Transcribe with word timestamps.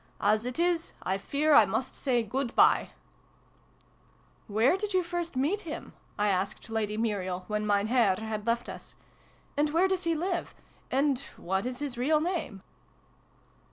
"As 0.19 0.47
it 0.47 0.57
is 0.57 0.93
1 1.03 1.19
fear 1.19 1.53
I 1.53 1.65
must 1.67 1.93
say 1.95 2.23
good 2.23 2.55
bye!"" 2.55 2.89
Where 4.47 4.75
did 4.75 4.95
you 4.95 5.03
first 5.03 5.35
meet 5.35 5.61
him?" 5.61 5.93
I 6.17 6.29
asked 6.29 6.71
Lady 6.71 6.97
Muriel, 6.97 7.43
when 7.47 7.67
Mein 7.67 7.85
Herr 7.85 8.15
had 8.15 8.47
left 8.47 8.67
us." 8.67 8.95
And 9.55 9.69
where 9.69 9.87
does 9.87 10.03
he 10.05 10.15
live? 10.15 10.55
And 10.89 11.19
what 11.37 11.67
is 11.67 11.77
his 11.77 11.99
real 11.99 12.19
name 12.19 12.63